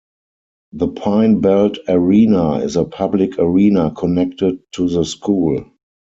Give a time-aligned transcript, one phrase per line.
[0.71, 5.63] The Pine Belt Arena is a public arena connected to the school.